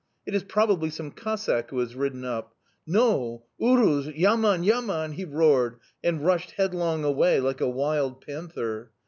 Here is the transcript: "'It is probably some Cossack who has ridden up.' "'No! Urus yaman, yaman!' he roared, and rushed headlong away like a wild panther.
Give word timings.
"'It 0.25 0.33
is 0.33 0.41
probably 0.43 0.89
some 0.89 1.11
Cossack 1.11 1.69
who 1.69 1.77
has 1.77 1.93
ridden 1.93 2.25
up.' 2.25 2.55
"'No! 2.87 3.45
Urus 3.59 4.07
yaman, 4.07 4.63
yaman!' 4.63 5.11
he 5.11 5.25
roared, 5.25 5.75
and 6.03 6.25
rushed 6.25 6.53
headlong 6.57 7.03
away 7.05 7.39
like 7.39 7.61
a 7.61 7.69
wild 7.69 8.19
panther. 8.19 8.89